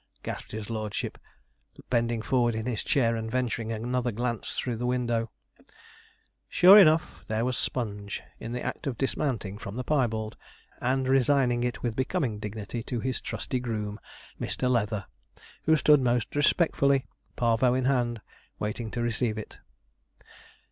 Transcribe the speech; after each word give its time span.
gasped 0.23 0.51
his 0.51 0.67
lordship, 0.71 1.19
bending 1.91 2.23
forward 2.23 2.55
in 2.55 2.65
his 2.65 2.83
chair, 2.83 3.15
and 3.15 3.29
venturing 3.29 3.71
another 3.71 4.11
glance 4.11 4.57
through 4.57 4.75
the 4.75 4.87
window. 4.87 5.29
Sure 6.49 6.75
enough, 6.79 7.23
there 7.27 7.45
was 7.45 7.55
Sponge, 7.55 8.23
in 8.39 8.51
the 8.51 8.63
act 8.63 8.87
of 8.87 8.97
dismounting 8.97 9.59
from 9.59 9.75
the 9.75 9.83
piebald, 9.83 10.35
and 10.81 11.07
resigning 11.07 11.63
it 11.63 11.83
with 11.83 11.95
becoming 11.95 12.39
dignity 12.39 12.81
to 12.81 12.99
his 12.99 13.21
trusty 13.21 13.59
groom, 13.59 13.99
Mr. 14.39 14.67
Leather, 14.71 15.05
who 15.65 15.75
stood 15.75 16.01
most 16.01 16.35
respectfully 16.35 17.05
Parvo 17.35 17.75
in 17.75 17.85
hand 17.85 18.21
waiting 18.57 18.89
to 18.89 19.03
receive 19.03 19.37
it. 19.37 19.59